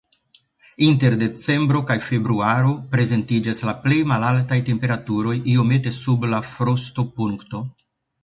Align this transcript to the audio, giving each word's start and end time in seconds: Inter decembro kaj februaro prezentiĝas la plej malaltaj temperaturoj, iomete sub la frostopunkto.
Inter 0.85 1.09
decembro 1.23 1.81
kaj 1.89 1.97
februaro 2.05 2.71
prezentiĝas 2.95 3.61
la 3.69 3.75
plej 3.83 3.99
malaltaj 4.13 4.59
temperaturoj, 4.71 5.37
iomete 5.57 5.95
sub 5.99 6.27
la 6.35 6.41
frostopunkto. 6.55 7.63